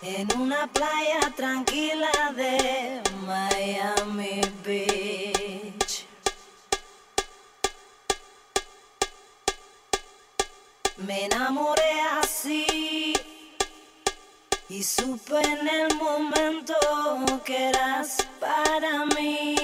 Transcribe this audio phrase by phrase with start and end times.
[0.00, 6.06] En una playa tranquila de Miami Beach.
[10.96, 13.14] Me enamoré así
[14.70, 16.74] y supe en el momento
[17.44, 19.57] que eras para mí.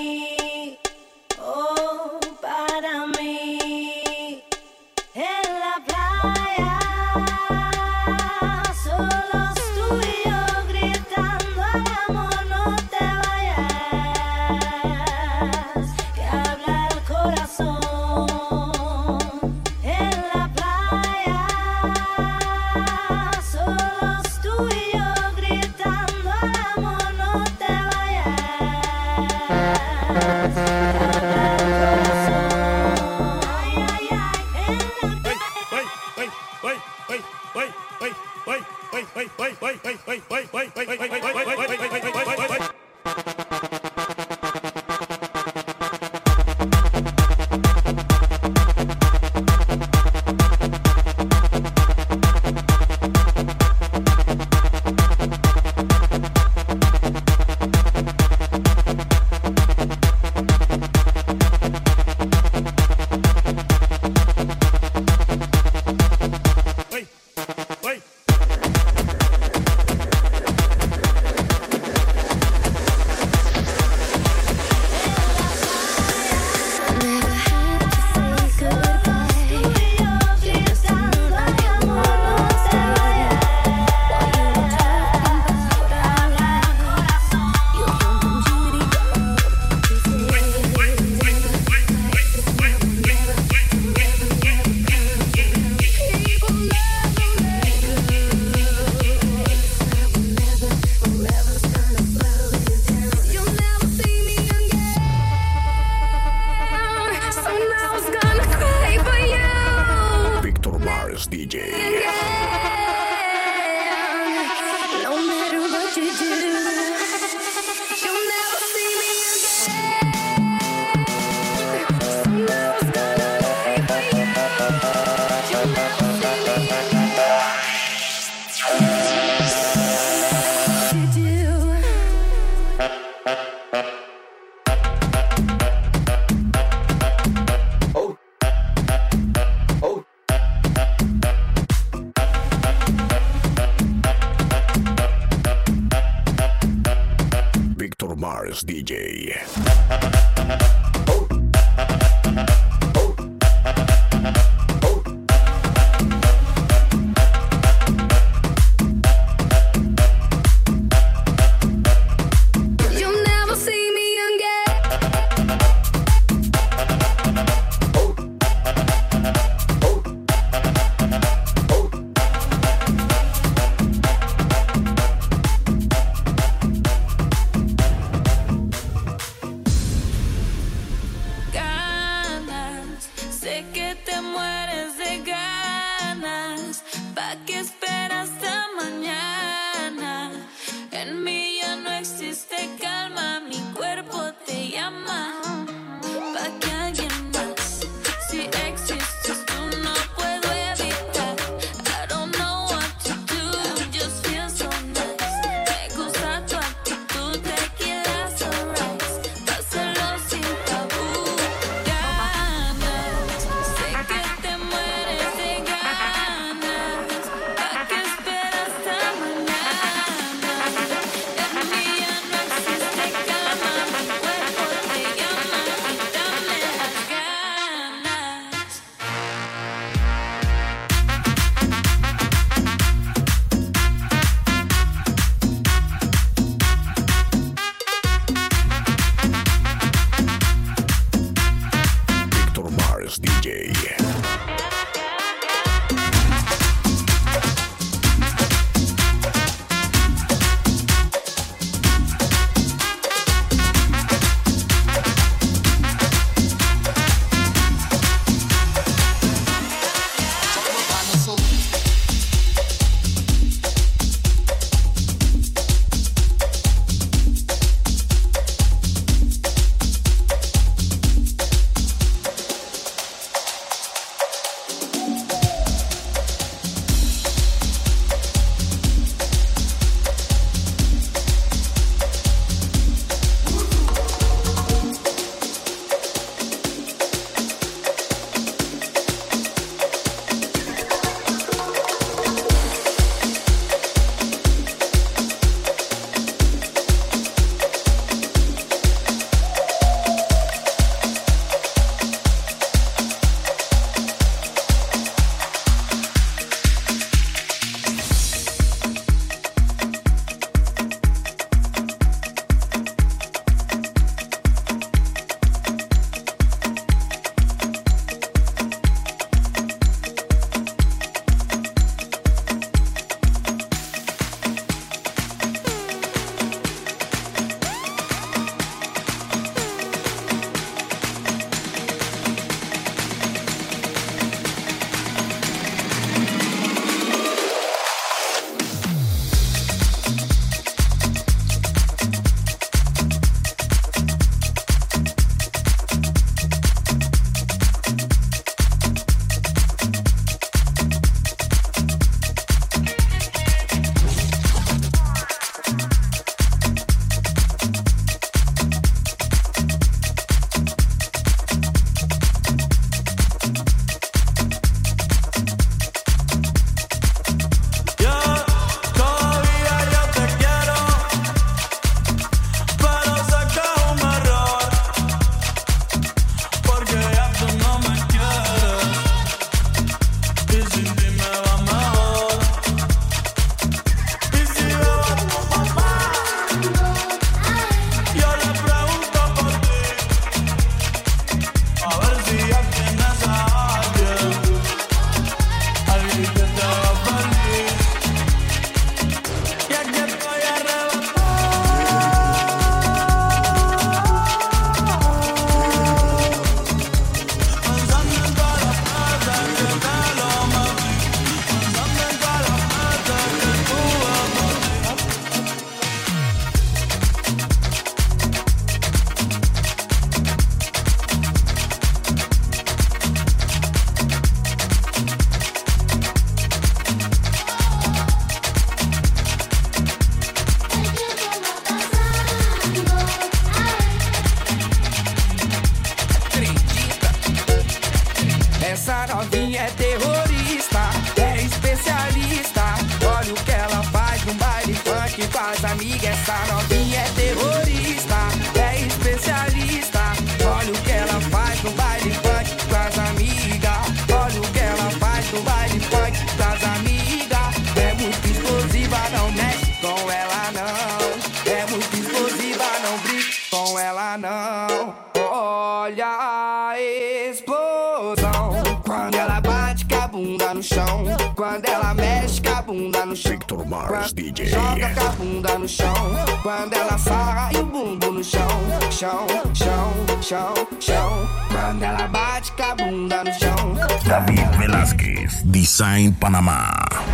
[485.84, 485.94] Velázquez.
[485.94, 486.72] Design Panamá.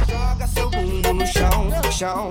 [0.09, 1.27] Joga seu bumbum no.
[1.27, 2.29] Chão, chão,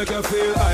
[0.00, 0.69] make you feel,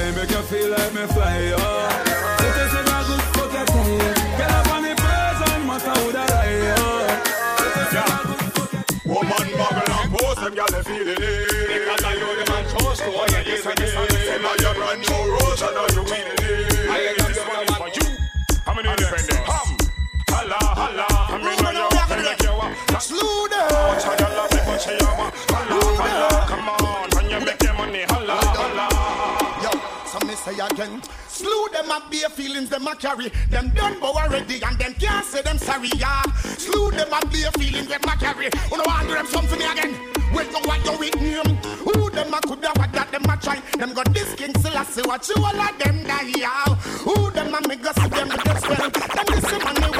[30.77, 31.03] again.
[31.29, 33.29] Slew them up bare feelings them a carry.
[33.51, 36.23] Them done bow already and them can't say them sorry, yeah.
[36.59, 38.49] Slew them up bare feelings them a carry.
[38.71, 39.95] You know want them something me again.
[40.35, 41.57] Wait no what you with name.
[41.85, 43.61] Who them a coulda what that them a try.
[43.79, 46.75] Them got this king still I see what you all of them die, yeah.
[47.05, 48.91] Who them a make us see them with this well.
[48.91, 49.96] Them this money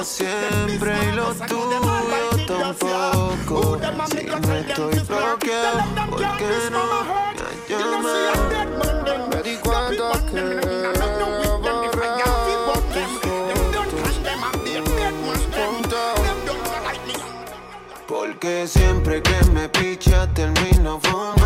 [0.00, 1.80] pa' siempre y lo tuyo
[2.46, 3.78] tampoco.
[4.10, 5.80] Si me estoy bloqueado,
[6.10, 8.18] ¿por qué no me llamas?
[9.28, 10.70] Me di cuenta que
[18.06, 21.39] Porque siempre que me picha termino fumando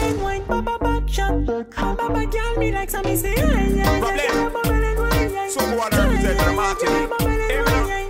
[0.00, 1.46] Bubble wine, papa back shot.
[1.70, 4.16] Papa girl, me like some yeah, Problem.
[4.16, 4.48] yeah.
[4.48, 5.50] Bubble and wine.
[5.50, 7.06] So go on and represent the.
[7.08, 8.05] Bubble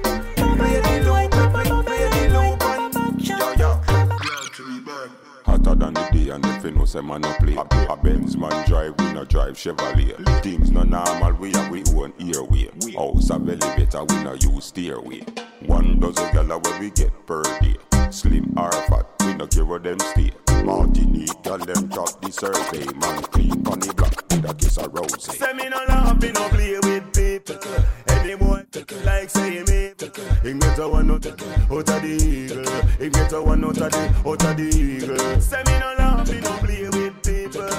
[5.66, 7.56] Hotter than the day and if you know say man no play.
[7.56, 10.42] A, a Benz man drive, we no drive Chevrolet.
[10.42, 12.70] Things no normal, we have we own airway.
[12.84, 15.24] We House a elevator, we no use stairway.
[15.66, 17.76] One dozen gala where we get per day.
[18.10, 20.30] Slim or fat, we no care where them stay.
[20.64, 22.84] Martinique, girl them drop the survey.
[22.98, 25.80] Man clean on the block with a kiss of rose Say me no
[26.20, 27.95] me no play with people.
[28.26, 28.60] Any boy
[29.04, 29.94] like say me.
[30.42, 32.66] He get a one out, out of the eagle.
[32.98, 35.40] He get a one out of the out of the eagle.
[35.40, 37.70] Say me no love, me no play with people.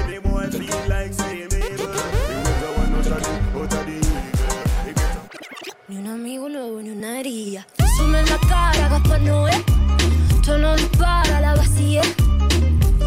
[0.00, 1.60] Any boy feel like say me.
[1.60, 4.56] He get a one out of the out of the eagle.
[4.86, 7.66] He get a Ni un amigo nuevo ni una herida.
[7.98, 9.62] Sume en la cara, Gaspar Noé.
[10.42, 12.00] Tono dispara la vacía.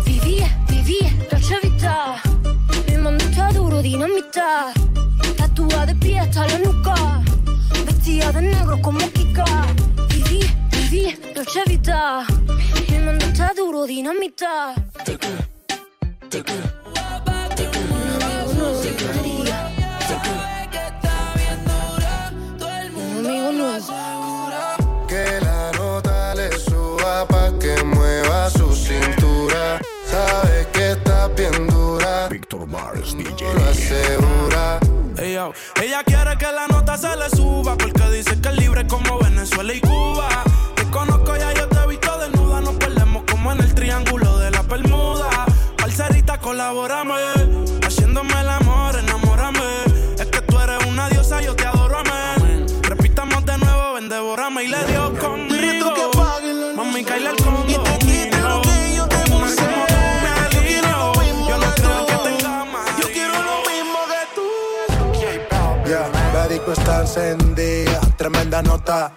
[0.05, 2.21] Vivía, vivía, dolce vita.
[3.73, 4.71] Duro, dinamita.
[5.35, 6.93] Tatúa de pie hasta la nuca.
[7.87, 9.45] Vestida de negro como Kika.
[10.09, 12.23] Vivía, vivía, dolce vita.
[12.87, 14.75] Mi mando está duro, dinamita.
[18.45, 19.71] Un amigo herida.
[23.17, 23.87] Un nuevo.
[25.07, 27.83] Que la nota le suba pa' que
[35.81, 39.73] Ella quiere que la nota se le suba porque dice que es libre como Venezuela
[39.73, 40.27] y Cuba.
[40.75, 42.61] Te conozco ya, yo te he visto desnuda.
[42.61, 45.45] Nos perdemos como en el triángulo de la Bermuda.
[45.77, 47.13] Parcerita, colabórame.
[47.13, 47.42] Haciéndome
[67.15, 69.13] encendida, tremenda nota.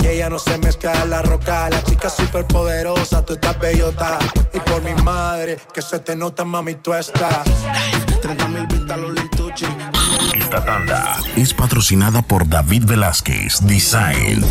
[0.00, 1.70] ella no se mezcla a la roca.
[1.70, 4.18] La chica super poderosa, tú estás bellota.
[4.52, 7.44] Y por mi madre, que se te nota, mami, tú estás.
[8.20, 9.66] 30 mil vistas los lituchi.
[10.34, 14.44] Esta tanda es patrocinada por David Velázquez Design.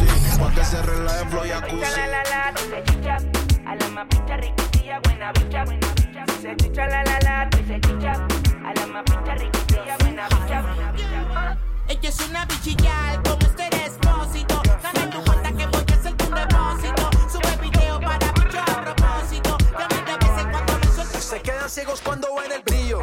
[21.71, 22.99] Ciegos cuando ven el brillo.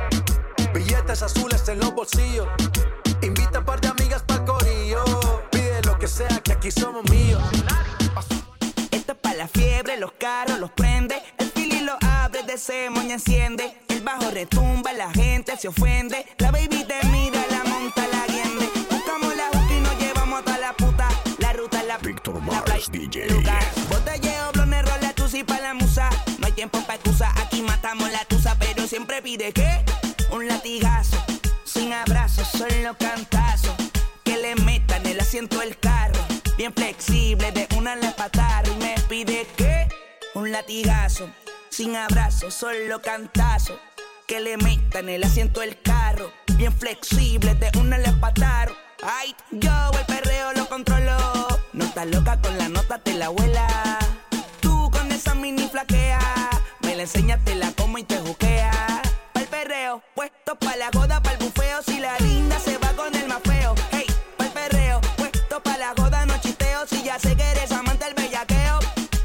[0.75, 2.47] Billetes azules en los bolsillos.
[3.23, 5.03] Invita a par de amigas para corillo.
[5.51, 7.43] Pide lo que sea, que aquí somos míos.
[8.91, 11.17] Esto es para la fiebre, los carros los prende.
[11.39, 13.81] El fili lo abre, de moña enciende.
[13.89, 16.27] El bajo retumba, la gente se ofende.
[16.37, 18.69] La baby te mira, la monta, la guiende.
[18.91, 21.09] Buscamos la juca y nos llevamos a toda la puta.
[21.39, 23.31] La ruta, la Víctor Mars DJ.
[23.31, 23.63] lugar.
[23.89, 25.15] Botelleo, blones, rola,
[25.47, 26.11] pa' la musa.
[26.39, 27.33] No hay tiempo pa' excusa,
[27.97, 29.83] la tusa, pero siempre pide que
[30.31, 31.17] un latigazo.
[31.65, 33.75] Sin abrazo, solo cantazo.
[34.25, 36.21] Que le metan el asiento del carro.
[36.59, 38.73] Bien flexible, de una le patarro.
[38.73, 39.89] Y me pide que
[40.35, 41.31] un latigazo.
[41.71, 43.79] Sin abrazo, solo cantazo.
[44.27, 46.31] Que le metan el asiento del carro.
[46.57, 48.77] Bien flexible, de una le patarro.
[49.03, 51.17] Ay, yo el perreo lo controlo.
[51.73, 53.99] No estás loca con la nota, te la abuela.
[54.61, 56.21] Tú con esa mini flaquea.
[56.83, 57.43] Me la enseñas,
[58.09, 59.03] te juquea.
[59.33, 61.83] Pa'l perreo, puesto pa' la joda, pa'l bufeo.
[61.83, 63.75] Si la linda se va con el más feo.
[63.93, 66.87] Hey, pa'l perreo, puesto pa' la joda, no chisteo.
[66.87, 68.81] Si ya sé que eres amante del bellaqueo.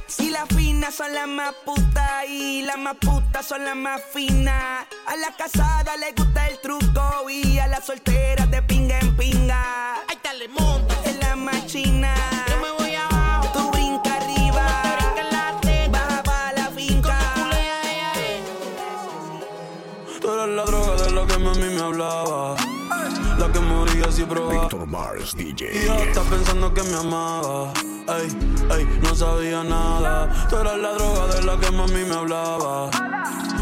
[0.07, 4.85] Si las finas son las más putas y las más putas son las más finas.
[5.07, 9.95] A la casada le gusta el truco y a las solteras de pinga en pinga.
[10.07, 10.93] Ahí te le monta.
[11.05, 11.65] Es la más
[21.83, 22.55] hablaba.
[23.37, 24.85] La que moría si probaba.
[24.85, 27.73] Mars Y yo estaba pensando que me amaba.
[28.07, 28.27] Ey,
[28.77, 30.47] ey, no sabía nada.
[30.49, 32.89] Tú eras la droga de la que mami me hablaba.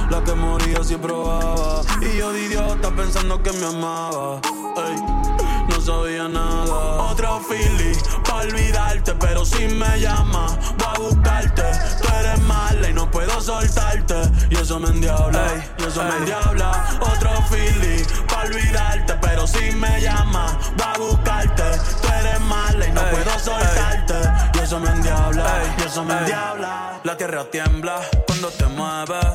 [0.09, 1.81] La que moría si probaba.
[2.01, 4.39] Y yo de idiota pensando que me amaba.
[4.77, 5.40] Ey,
[5.81, 7.11] no sabía nada.
[7.11, 9.13] Otro Philly, pa' olvidarte.
[9.15, 10.47] Pero si me llama,
[10.77, 11.63] voy a buscarte.
[12.01, 14.15] Tú eres mala y no puedo soltarte.
[14.50, 15.41] Y eso me endiabla,
[15.77, 17.00] y eso me endiabla.
[17.00, 19.15] Otro Philly, pa' olvidarte.
[19.21, 21.63] Pero si me llama, voy a buscarte.
[22.01, 24.15] Tú eres mala y no puedo soltarte.
[24.55, 27.00] Y eso me endiabla, y eso me endiabla.
[27.03, 29.25] La tierra tiembla cuando te mueves.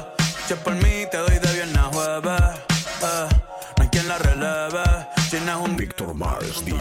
[0.46, 1.45] Si es por mí, te doy de
[6.06, 6.76] Un Víctor Mars DJ.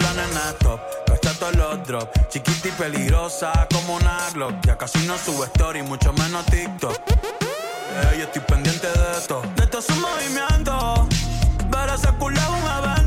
[0.00, 2.28] la nena es top, cacha todos los drops.
[2.28, 4.54] Chiquita y peligrosa como una Glock.
[4.62, 6.92] Ya casi no sube story, mucho menos TikTok.
[6.92, 9.42] Eh, yo estoy pendiente de esto.
[9.56, 11.08] De todos sus movimientos.
[11.68, 13.01] Ver ese culo es un evento.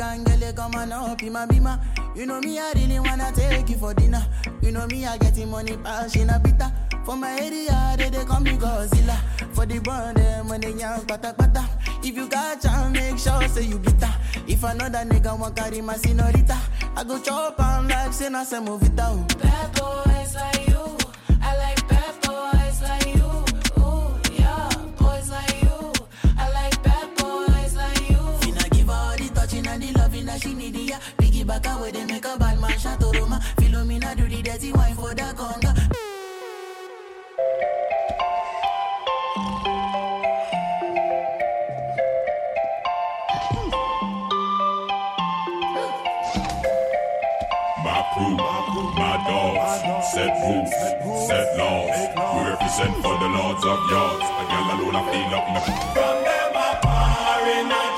[0.00, 1.78] African girl, come on up in my bima.
[2.16, 4.26] You know me, I really wanna take you for dinner.
[4.62, 6.72] You know me, I getting money, pass in a bita.
[7.04, 9.16] For my area, they, they call me Godzilla.
[9.54, 11.68] For the burn them when they young pata pata.
[12.02, 14.12] If you got chance, make sure say you bitter.
[14.46, 16.58] If another nigga want carry my senorita,
[16.96, 19.26] I go chop on like say na it down.
[19.26, 20.09] Bad boys
[34.60, 35.72] dirty wine for the conga.
[47.84, 51.96] My crew, my dogs, set rules, set laws.
[52.34, 54.24] We represent for the lords of yards.
[54.24, 55.60] A gal alone I feel up the
[55.94, 57.89] From them a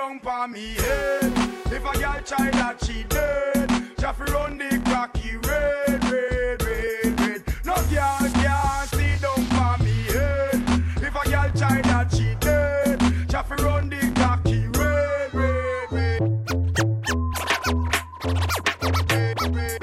[0.00, 1.32] down for me head.
[1.66, 3.68] If a gal try that, she dead.
[3.98, 7.42] Jeffrey run the cracky red, red, red, red.
[7.66, 10.60] No gal can see down for me head.
[11.06, 12.98] If a gal try that, she dead.
[13.28, 16.20] Jeffrey run the cracky red, red, red.
[18.82, 19.80] Look, bitch.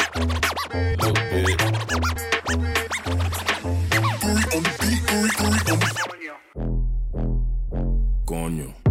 [8.25, 8.86] Coño.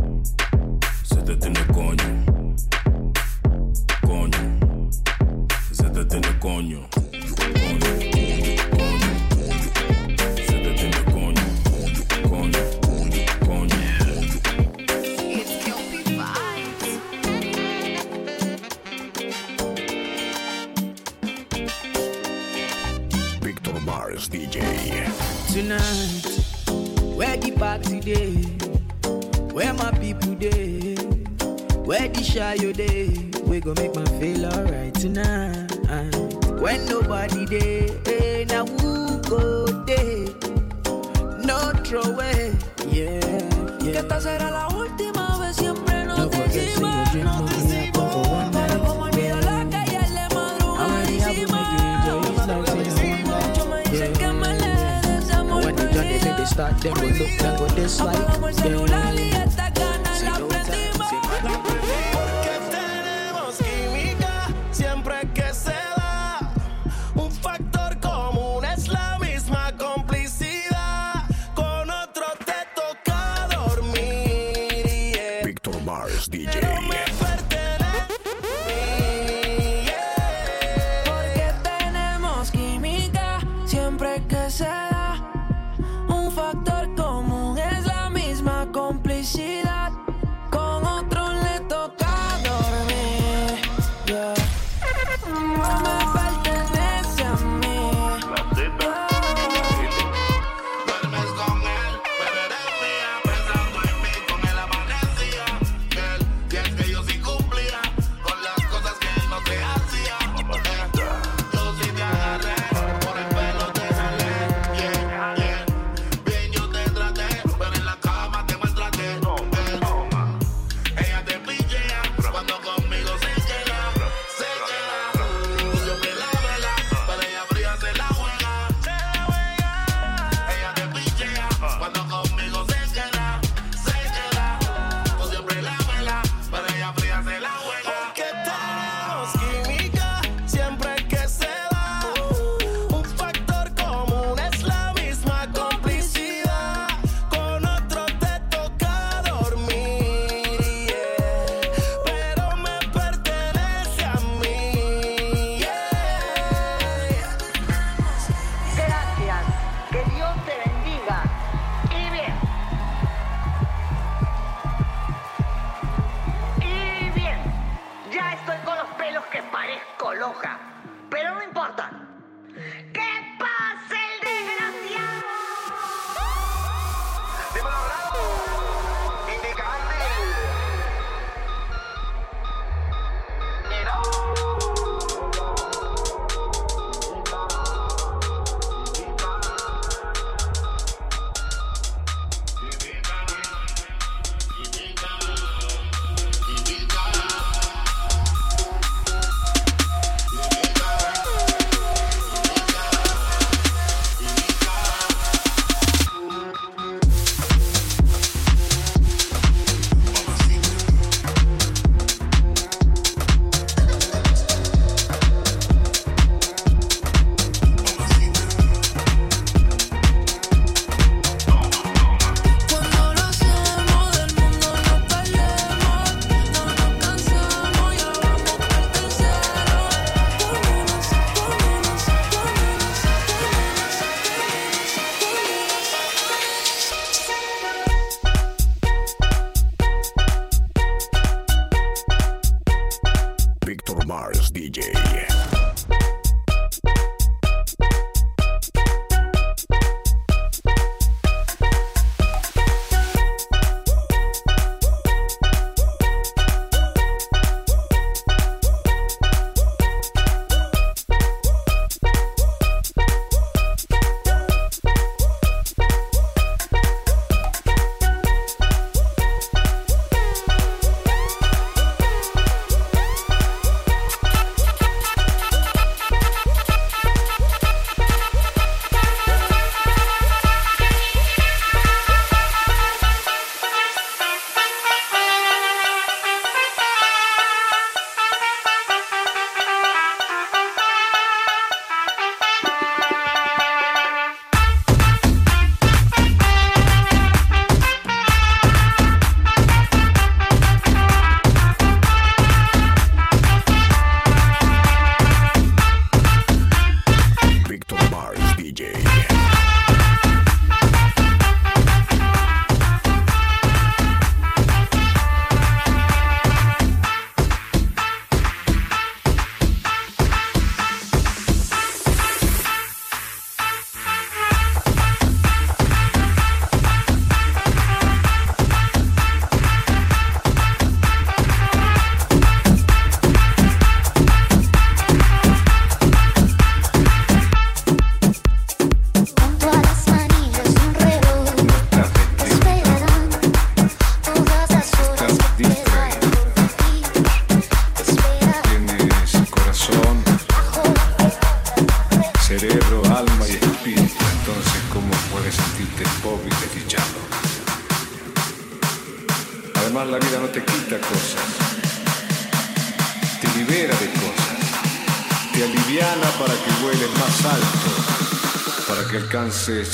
[1.27, 2.25] Zeta tiene coño.
[4.07, 4.47] Coño.
[25.53, 26.27] Tonight,
[27.17, 28.43] where the party day,
[29.53, 31.16] where my people day.
[31.87, 33.15] Where the shy you day?
[33.45, 35.71] We gon' make my feel alright tonight.
[36.61, 40.27] When nobody day, hey, eh, now who go day?
[41.47, 42.53] No throw way.
[42.91, 43.93] yeah, yeah.
[43.93, 47.05] Que esta será la última vez, siempre no, te encima,
[53.55, 56.43] yo me dicen que me aleje de
[57.85, 58.07] ese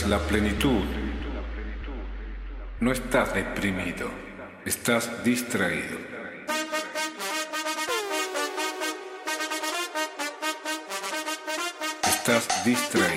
[0.08, 0.82] la plenitud.
[2.80, 4.08] No estás deprimido,
[4.64, 5.98] estás distraído.
[12.02, 13.11] Estás distraído.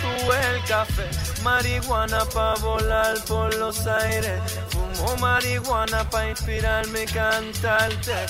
[0.00, 1.08] Tú el café.
[1.42, 4.40] Marihuana pa' volar por los aires.
[4.70, 8.26] Fumo marihuana pa' inspirarme y cantarte.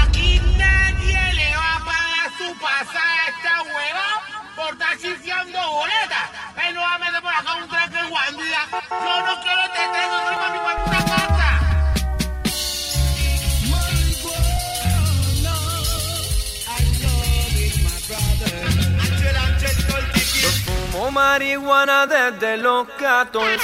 [0.00, 4.08] Aquí nadie le va a pagar su pasada a esta hueva
[4.56, 6.26] por estar chifeando boletas.
[6.66, 8.60] Él no va a meter por acá un en guandía.
[8.90, 11.11] Yo no quiero este tren, yo quiero
[21.22, 23.60] marihuana desde los 14.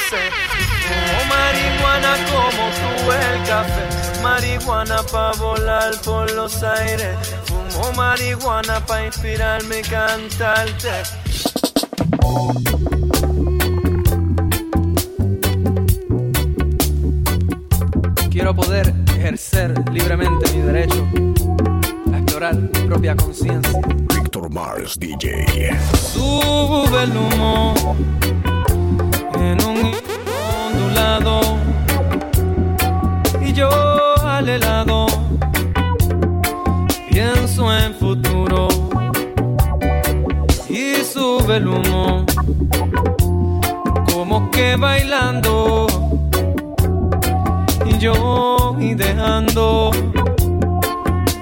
[0.86, 4.22] Fumo marihuana como tú el café.
[4.22, 7.16] Marihuana pa' volar por los aires.
[7.46, 10.94] Fumo marihuana pa' inspirarme y cantarte.
[18.30, 21.08] Quiero poder ejercer libremente mi derecho
[22.12, 24.07] a explorar mi propia conciencia.
[24.28, 25.46] Víctor Mars DJ.
[25.96, 27.72] Sube el humo
[29.40, 29.94] en un
[30.66, 31.56] ondulado
[33.40, 33.70] y yo
[34.22, 35.06] al helado
[37.10, 38.68] pienso en futuro
[40.68, 42.26] y sube el humo
[44.12, 45.86] como que bailando
[47.86, 49.90] y yo y dejando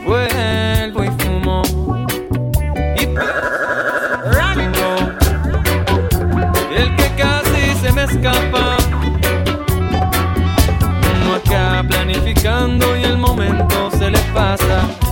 [0.06, 0.75] vuelvo
[14.56, 15.05] se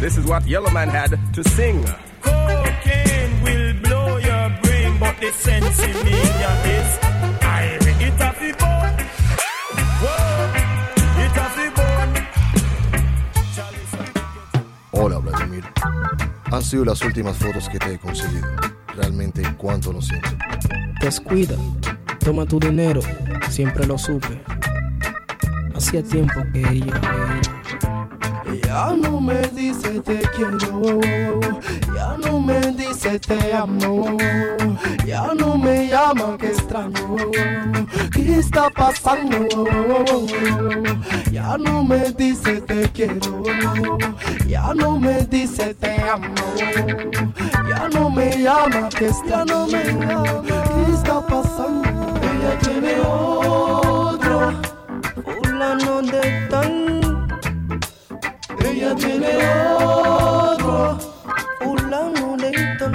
[0.00, 1.84] this is what Yellow Man had to sing.
[2.22, 6.98] Cocaine will blow your brain, but the sense in me is
[7.42, 8.94] I it a fi burn.
[10.02, 10.52] Whoa,
[11.24, 12.10] it a fi burn.
[14.92, 15.64] Hola Vladimir.
[16.50, 18.48] Han sido las últimas fotos que te he conseguido.
[18.96, 20.30] Realmente cuánto lo siento.
[21.00, 21.56] Descuida,
[22.20, 23.00] toma tu dinero,
[23.50, 24.42] siempre lo supe.
[25.74, 27.57] Hacía tiempo que quería.
[28.78, 31.00] Ya no me dice te quiero,
[31.96, 34.16] ya no me dice te amo,
[35.04, 37.16] ya no me llama que extraño.
[38.12, 39.48] ¿Qué está pasando?
[41.32, 43.42] Ya no me dice te quiero,
[44.46, 46.32] ya no me dice te amo,
[47.68, 49.66] ya no me llama que extraño.
[49.66, 51.88] ¿Qué está pasando?
[52.22, 54.52] Ella tiene otro,
[55.24, 56.97] fulano de tal.
[58.80, 59.26] Ella tiene
[59.74, 60.98] otro,
[61.58, 62.36] fulano
[62.78, 62.94] tal.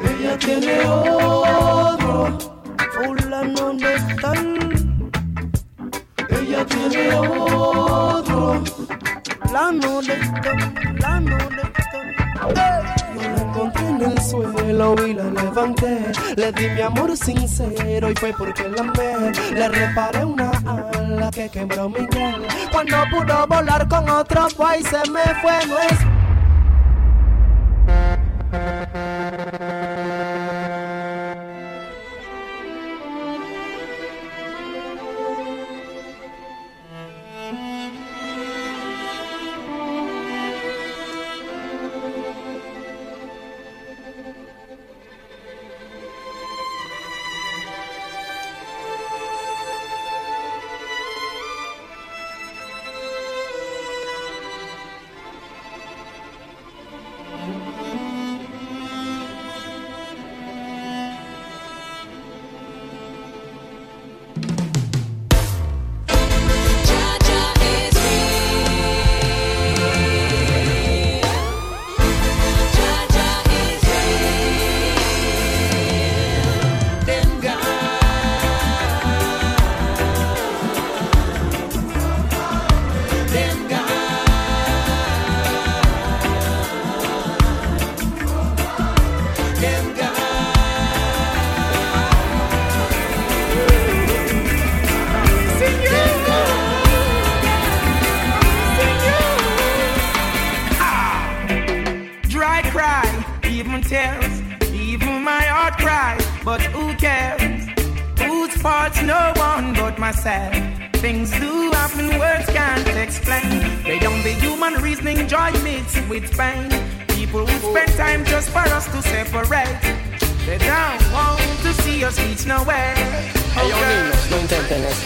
[0.00, 2.38] Ella tiene otro,
[2.94, 4.58] fulano de tal.
[6.30, 8.64] Ella tiene otro,
[9.46, 11.24] plano de tal, tal.
[13.14, 16.12] Yo la encontré en el suelo y la levanté.
[16.34, 19.32] Le di mi amor sincero y fue porque la amé.
[19.52, 20.50] Le reparé una
[21.12, 22.46] ala que quebró mi piel.
[22.70, 25.66] Cuando pudo volar con otro boy se me fue.
[25.66, 25.98] No es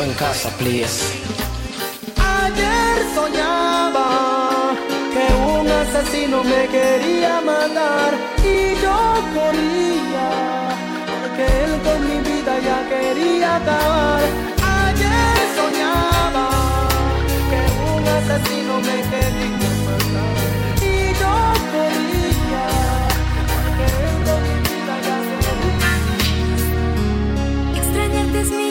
[0.06, 0.98] en casa, please.
[2.16, 4.08] Ayer soñaba
[5.14, 8.10] que un asesino me quería matar
[8.54, 8.98] y yo
[9.36, 10.28] corría
[11.10, 14.22] porque él con mi vida ya quería acabar.
[14.84, 16.46] Ayer soñaba
[17.50, 17.60] que
[17.94, 20.36] un asesino me quería matar
[20.92, 21.34] y yo
[21.74, 22.64] corría
[23.50, 25.76] porque él con mi vida ya quería
[27.80, 28.65] Extrañarte es mi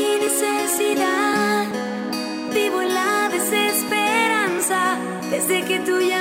[5.48, 6.14] desde que tú ya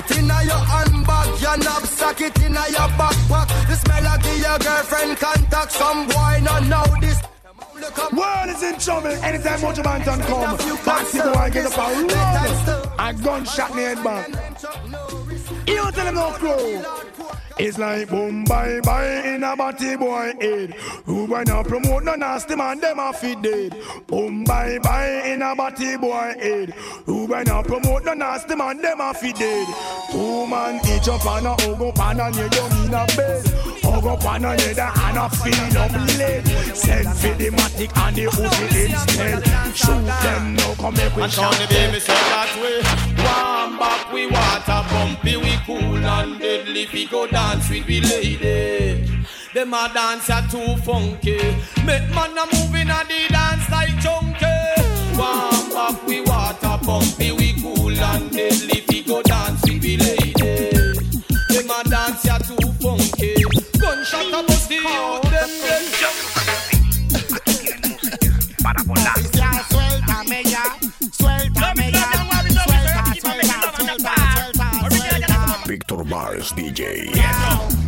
[0.00, 3.48] It in your handbag, your knapsack, it in your backpack.
[3.68, 5.72] The smell of your girlfriend contact.
[5.72, 7.20] Some boy not know this.
[8.10, 10.56] World is in trouble anytime Buju Banton come.
[10.78, 12.98] Taxi boy get up and run.
[12.98, 14.28] A gunshot in the head back.
[15.68, 17.09] You don't tell him no crew.
[17.62, 20.72] It's like boom bye bye in a body boy head.
[21.04, 23.76] Who boy not promote no nasty man, them a fit dead.
[24.06, 26.70] Boom bye bye in a body boy head.
[27.04, 29.66] Who boy not promote no nasty man, them a fit dead.
[30.10, 33.44] Two man each up on a ogo pan and you don't in a bed.
[33.82, 36.46] Ogo pan and you da and a feel up lead.
[36.74, 39.76] Send for the matic and the Uzi instead.
[39.76, 42.80] Shoot them now, come make we And shot Tony baby said that way.
[43.20, 46.88] Warm back, we water bumpy, we cool and deadly.
[46.92, 49.04] We go dance with we lady.
[49.52, 51.38] Them a dance are too funky.
[51.84, 54.46] Make man a moving a the dance like chunky.
[55.18, 58.49] Warm back, we water bumpy, we cool and deadly.
[76.52, 77.79] DJ.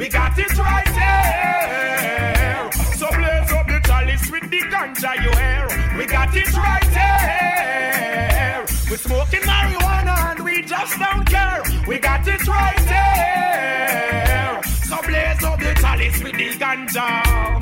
[0.00, 2.70] We got it right there.
[2.96, 5.98] So blaze up the chalice with the ganja you hear.
[5.98, 8.64] We got it right there.
[8.90, 11.62] We're smoking marijuana and we just don't care.
[11.86, 14.62] We got it right there.
[14.88, 17.59] So blaze up the chalice with the ganja.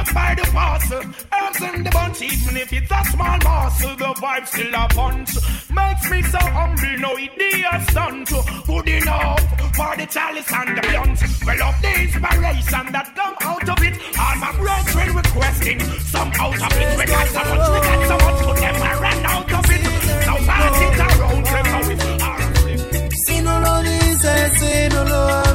[0.00, 4.10] Earth by the parcel, herbs in the bunch, even if it's a small morsel, the
[4.20, 5.30] vibe still a punch.
[5.68, 8.28] Makes me so humble, no idea stunt.
[8.66, 9.40] Good enough
[9.76, 11.20] for the chalice and the blunt.
[11.44, 16.56] Well, of the inspiration that come out of it, all my brethren requesting some out
[16.56, 16.98] of it.
[16.98, 19.82] We got so much, we got so much, but them I ran out of it.
[20.24, 22.00] So pass it around, how it
[23.26, 25.49] Si no lo dices, si no lo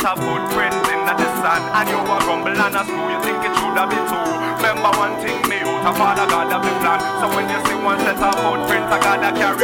[0.00, 3.44] Set of footprints in the sand And you a rumble and a screw You think
[3.44, 4.16] it should have been two
[4.56, 7.00] Remember one thing me out A father God have the plan.
[7.20, 9.60] So when you see one set of footprints I gotta carry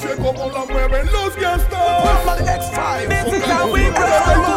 [0.00, 3.08] Mira, shake up, all la mueven los gangsters.
[3.08, 4.47] X5.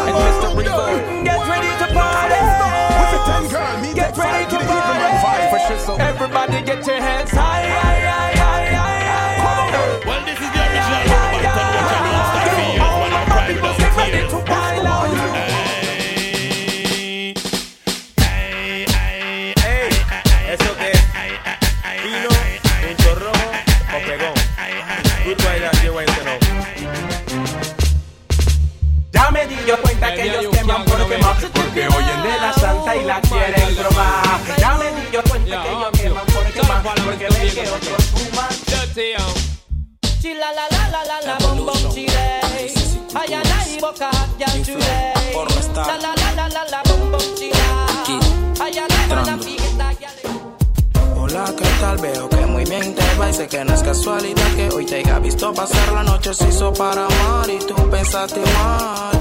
[56.81, 59.11] para amar y tú pensaste mal.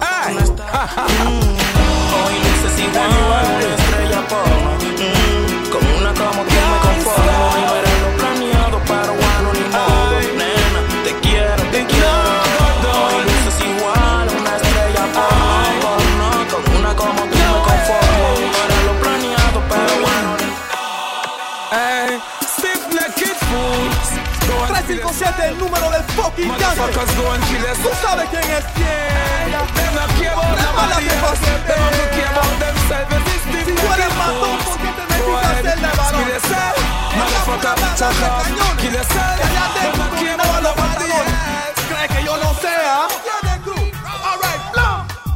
[0.00, 1.38] Ay.
[26.48, 27.78] Motherfuckers go and kill us.
[27.78, 29.50] Tú sabes quién es quién.
[29.76, 31.40] Them not care about them all the others.
[32.16, 33.22] Care about themselves.
[33.26, 33.64] This this.
[33.66, 36.36] Si tú eres matón, ¿por qué te metiste a hacerle.
[37.18, 38.44] Motherfucker, shut.
[38.80, 39.36] Kill yourself.
[39.40, 41.36] Cállate, tú no quieres los pantalones.
[41.88, 43.08] Cree que yo no sea.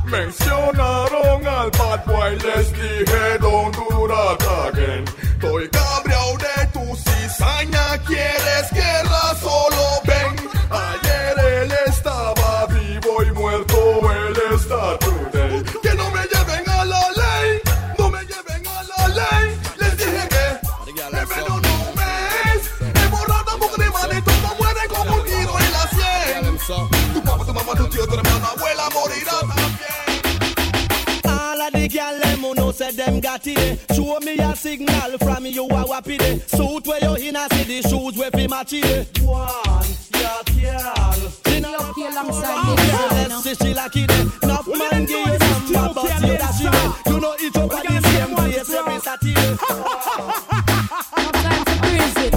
[0.07, 3.77] Mencionaron al bad boy, les dije don't
[4.69, 5.05] again.
[5.21, 10.01] Estoy cabreado de tu cizaña, quieres guerra solo
[32.77, 33.81] Said them got it.
[33.95, 36.41] Show me a signal from you a wappy day.
[36.41, 39.19] Suit where you in a city, shoes where fi match it.
[39.23, 41.15] One, yeah, yeah.
[41.47, 42.77] She not okay alongside me.
[43.29, 44.11] Let's see she like it.
[44.43, 46.93] Enough man give some bad but you that she win.
[47.15, 49.57] You know each other the same place every Saturday.
[51.17, 52.35] Sometimes you praise it.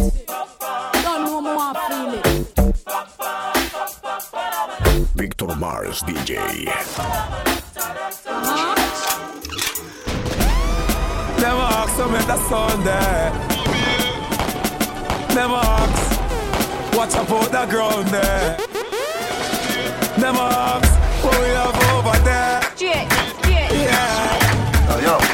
[1.04, 2.24] Don't know more I.
[5.16, 7.59] Victor Mars DJ.
[12.12, 13.32] Make the sound there.
[15.36, 16.96] Never ask.
[16.98, 18.58] Watch about the ground there.
[20.18, 20.92] Never ask
[21.24, 22.62] what we have over there.
[22.78, 23.08] Yeah.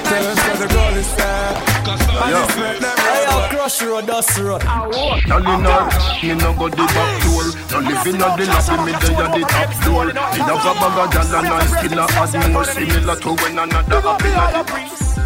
[0.06, 1.52] Tell them that the girl is there.
[1.88, 4.62] And it's make them Hey, yo, crush road, dust road.
[4.62, 5.84] Telling her,
[6.24, 9.30] me no go the back door No live in a the lobby, me dey at
[9.36, 12.64] the top floor Me have a bag of gal and I still a add more
[12.64, 14.66] Similar to when another happy like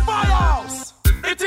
[0.06, 0.68] Firehouse.
[0.68, 0.68] It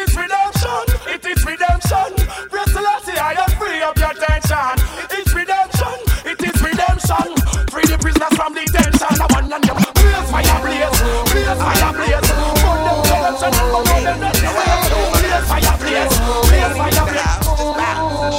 [0.03, 0.84] is redemption.
[1.07, 2.11] It is redemption.
[2.50, 4.74] Press the Lassie, I am free up your tension.
[5.14, 5.96] It's redemption.
[6.26, 7.28] It is redemption.
[7.70, 9.14] Free the prisoners from detention.
[9.22, 9.62] I want them.
[9.62, 10.98] Blaze fire, blaze.
[11.30, 12.30] Blaze fire, blaze.
[12.62, 14.48] Burn them corruption and burn them dirty.
[14.50, 16.14] Blaze fire, blaze.
[16.50, 17.42] Blaze fire, blaze.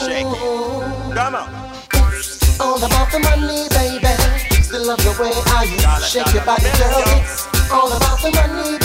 [0.03, 1.15] Shake it.
[1.15, 1.47] Come on.
[2.59, 4.13] All about the money, baby.
[4.63, 7.23] Still love the way I you shake your body, girl.
[7.23, 8.82] It's all about the money,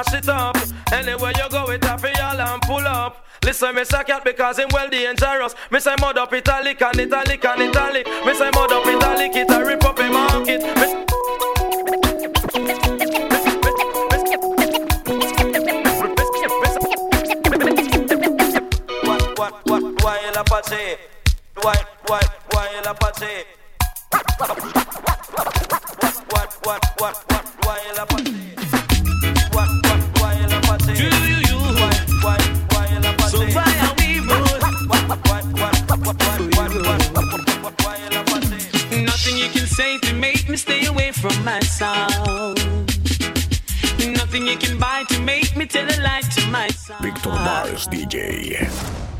[0.00, 0.56] my shit up.
[0.92, 3.26] Anywhere you go, it happy y'all and pull up.
[3.44, 5.54] Listen, miss a cat because him well dangerous.
[5.70, 8.06] Miss I mud up italic and italic and italic.
[8.24, 10.62] Miss I mud up italic, it a rip up a market.
[19.66, 20.96] What, why Apache?
[21.62, 21.76] Why,
[22.06, 22.20] why,
[22.50, 24.79] why Apache?
[44.30, 47.02] Nothing you can buy to make me tell a lie to my sound.
[47.02, 49.19] Victor Mars DJ.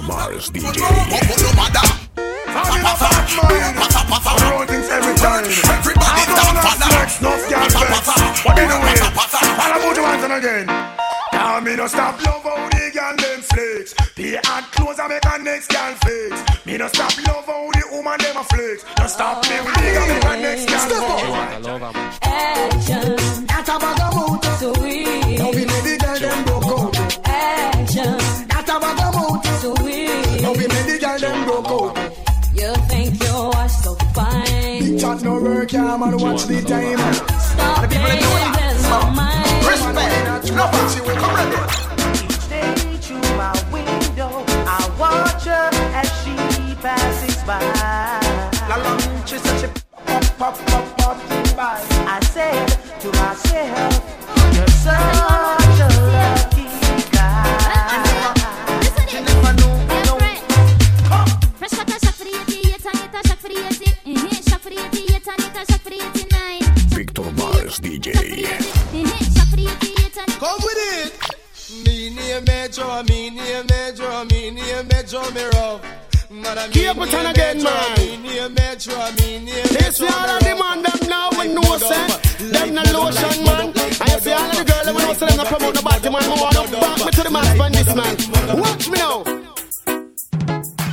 [0.00, 1.92] Pata.
[4.92, 5.44] every time.
[5.44, 7.18] Everybody down for that.
[7.20, 7.30] No.
[8.44, 9.00] What you doing?
[9.58, 10.66] All about the ones and again.
[11.32, 13.94] Now me no stop love how the girl them flex.
[14.14, 16.66] Pay hard clothes and make a next girl flex.
[16.66, 17.51] Me no stop love
[36.10, 36.18] man.
[36.18, 36.98] Watch the time.
[37.40, 39.66] Stop playing with my mind.
[39.66, 40.52] Respect.
[40.52, 42.32] No bitch, you will come ready.
[42.46, 44.44] Stay through my window.
[44.66, 46.34] I watch her as she
[46.76, 47.60] passes by.
[48.68, 49.68] La lunch is such a
[50.38, 51.80] pop, pop, pop, pop by.
[52.06, 52.66] I said
[53.00, 55.21] to myself, You're such
[75.12, 75.84] draw me rough.
[76.72, 77.96] Keep it on again, man.
[78.24, 82.16] They see all of the man them now with no sense.
[82.40, 83.74] Them no lotion, man.
[84.00, 85.36] I see all of the girls with no sense.
[85.36, 86.22] Them promote the body, man.
[86.22, 88.16] I want to back me to the max man, this man.
[88.56, 89.22] Watch me now.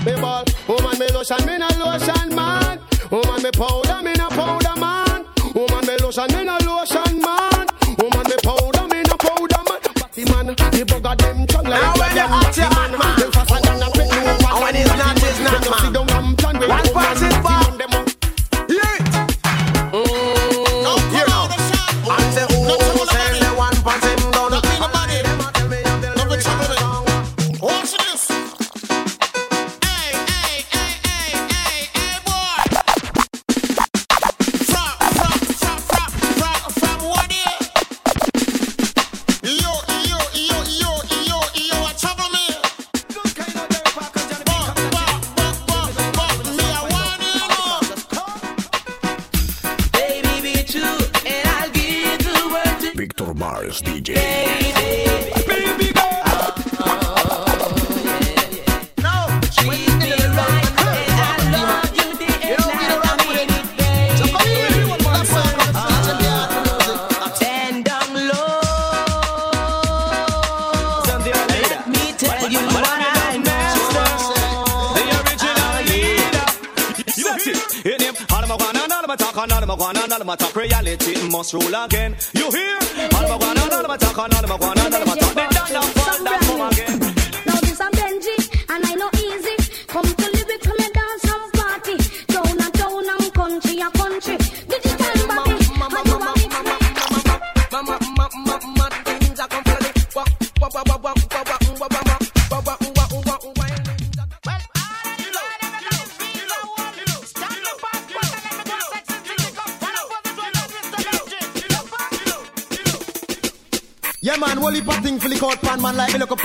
[0.03, 2.79] People, woman, me lotion, me no lotion, man.
[3.09, 5.23] Woman, me powder, me no powder, man.
[5.55, 7.67] Woman, me lotion, me no lotion, man.
[7.95, 9.79] Woman, me powder, me no powder, man.
[9.95, 12.51] Body man, the bugger them chug like a man.
[12.57, 13.18] Now man.
[16.67, 17.38] One party.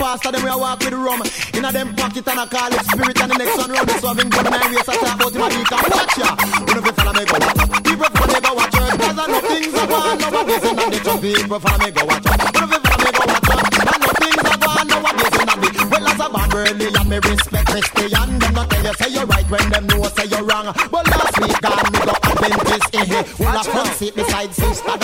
[0.04, 1.22] Pastor, then we a walk with rum.
[1.56, 3.88] Inna them pocket and I call it spirit and the next one round.
[3.96, 6.28] So I've been going nine ways, I talk about him and he can watch ya.
[6.68, 7.72] You know if follow me go watch.
[7.88, 9.00] People follow me go watch up.
[9.00, 11.20] Cause I know things are going nowadays in the church.
[11.24, 12.36] People follow me go watch up.
[12.36, 13.76] You know if follow me go watch.
[13.80, 15.56] I know things are going nowadays in the
[15.88, 18.28] Well as a bad Burley and me respect Christian.
[18.44, 20.68] Them not tell you say you're right when them know say you're wrong.
[20.92, 23.24] But last week gone me go Adventist, eh eh.
[23.40, 24.94] Well a front seat beside sister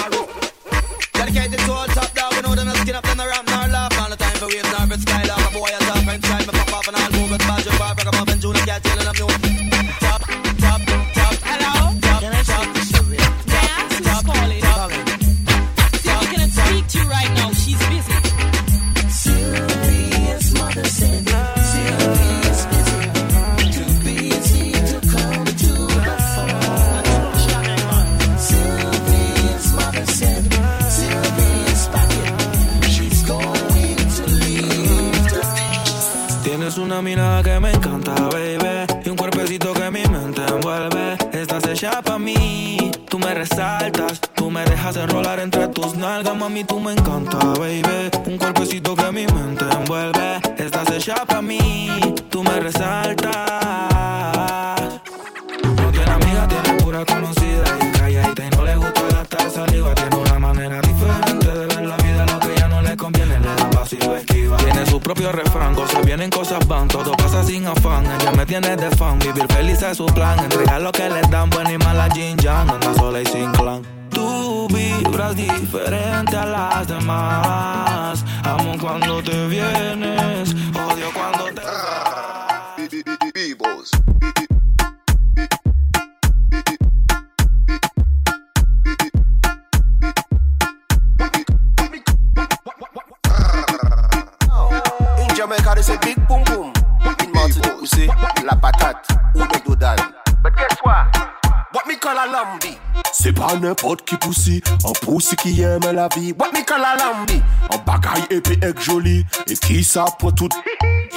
[103.63, 106.33] nepot ki pousi An pousi ki yeme la vi.
[106.33, 107.41] Wè mi kala lambi
[107.71, 109.21] An bagay epi ek joli.
[109.47, 110.55] E ki sa pou tout?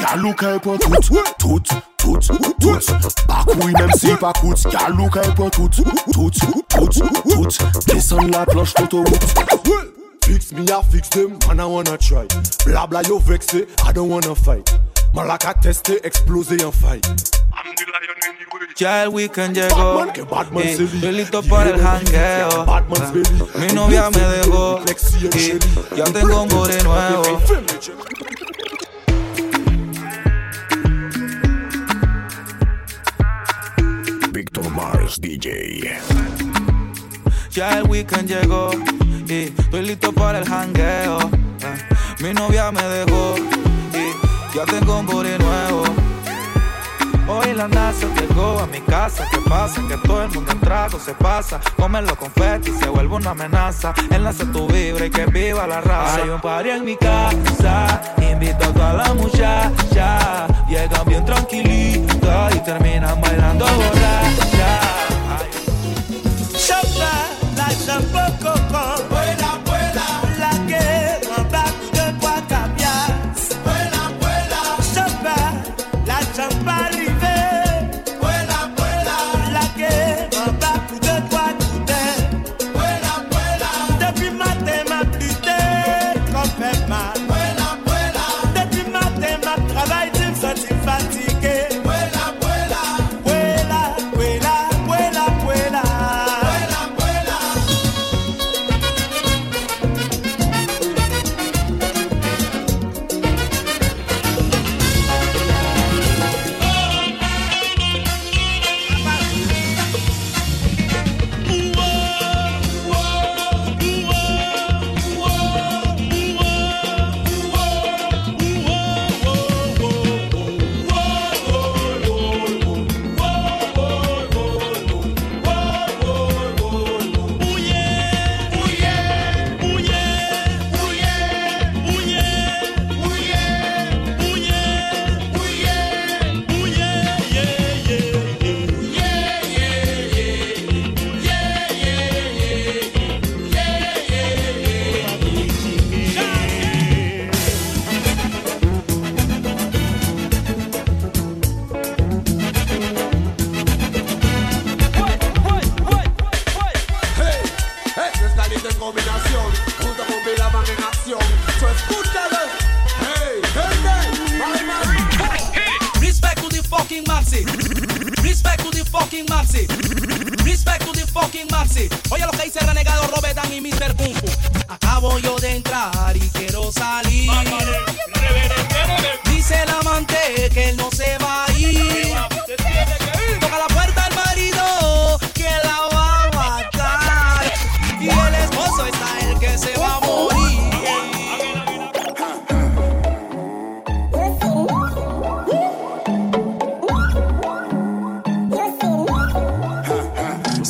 [0.02, 1.00] Yalou kè pou tout
[1.40, 2.20] Tout, tout,
[2.60, 2.94] tout.
[3.30, 5.82] Bakouy mèm si pa kout Yalou kè pou tout
[6.12, 7.62] Tout, tout, tout.
[7.90, 12.26] Desan la planche toto wout Fix me a fix them and I wanna try.
[12.66, 14.74] Blabla yo vekse, I don't wanna fight.
[15.14, 17.06] Malaka testé, explosé en fight.
[18.76, 22.66] Ya el weekend llegó Batman, que Batman y se li- estoy listo para el jangueo.
[23.14, 23.68] Belly.
[23.68, 24.82] Mi novia me dejó
[25.32, 25.60] y
[25.96, 27.42] ya tengo un body nuevo.
[34.32, 36.00] Victor Mars DJ.
[37.52, 38.72] Ya el weekend llegó
[39.28, 41.20] y estoy listo para el jangueo.
[41.22, 43.36] Eh, Mi novia me dejó
[44.54, 45.84] ya tengo un body nuevo.
[47.28, 49.26] Hoy la NASA llegó a mi casa.
[49.32, 49.82] ¿Qué pasa?
[49.88, 51.60] Que todo el mundo en trago se pasa.
[51.78, 53.94] Comen los confetis se vuelve una amenaza.
[54.12, 56.22] Enlace tu vibra y que viva la raza.
[56.22, 58.02] Hay un party en mi casa.
[58.22, 60.48] Invito a toda la muchacha.
[60.70, 64.80] Llegan bien tranquilitas y terminan bailando borracha.
[66.58, 69.13] Chauffeur, la chambre coco.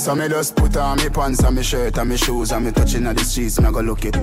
[0.03, 2.73] So me just put on me pants and me shirt and me shoes and me
[2.73, 4.13] touching at the streets and I go look it.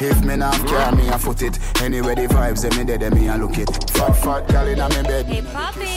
[0.00, 1.58] If me not care, me a foot it.
[1.82, 3.68] Anyway the vibes them me dead, them me a look it.
[3.90, 5.26] Fat fat gal inna me bed.
[5.26, 5.42] Hey,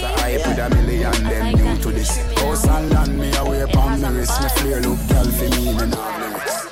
[0.02, 2.18] so I put a million them new to this.
[2.40, 4.42] House and land me away from me wrist.
[4.42, 6.68] Me flare look gal for me me now lyrics.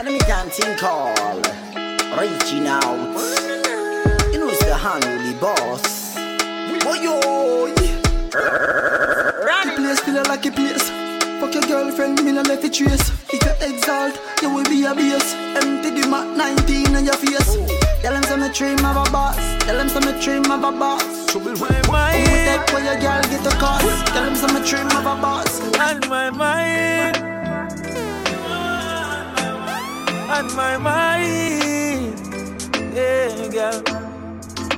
[0.00, 0.82] And me can't think
[2.18, 2.98] reaching out.
[4.32, 6.16] You know it's the hand the boss.
[6.82, 7.72] Boy, yo,
[9.62, 10.99] The place feel like a place.
[11.50, 13.10] Fuck your girlfriend, me no left it trace.
[13.28, 15.34] If you exalt, you will be a base.
[15.58, 17.56] Empty the Mac 19 on your face.
[18.02, 19.34] Tell them some dream of a boss.
[19.64, 21.26] Tell them some dream of a boss.
[21.26, 22.24] Trouble with my mind.
[22.24, 24.06] take where your girl get a cost.
[24.06, 25.60] Tell them some dream of a boss.
[25.80, 27.16] On my mind.
[30.30, 32.14] On my mind.
[32.94, 33.82] Yeah, girl.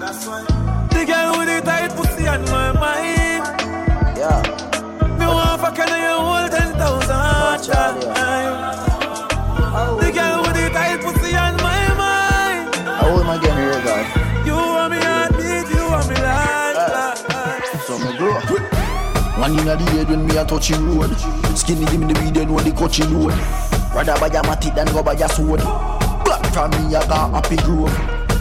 [0.01, 0.43] That's why.
[0.89, 3.32] The girl with the tight pussy on my mind.
[5.75, 5.87] Yeah.
[5.87, 7.09] Me you you hold ten thousand
[7.73, 8.05] times.
[10.01, 12.75] The girl with the tight pussy on my mind.
[12.85, 14.03] How old am I getting here, guy?
[14.45, 17.25] You want me heartbeat, you want me life.
[17.31, 17.79] Eh.
[17.87, 18.39] So me grow.
[19.41, 21.17] One in the head when me a touching road.
[21.57, 23.35] Skinny give me the weed and when the coaching load.
[23.95, 25.61] Rather buy a matic than go buy a sword.
[26.25, 27.93] Black from me I got happy grove.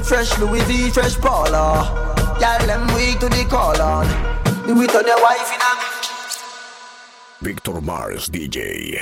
[0.06, 1.88] Fresh Louis V, fresh Paula.
[2.40, 4.08] Girl them weak to the call on.
[4.68, 5.81] Me with on your wife in a
[7.42, 9.02] Victor Mars DJ.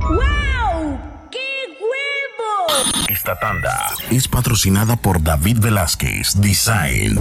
[0.00, 0.98] ¡Wow!
[1.30, 3.06] ¡Qué huevo!
[3.10, 7.20] Esta tanda es patrocinada por David Velázquez Design.